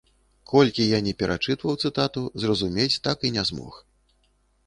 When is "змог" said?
3.53-3.73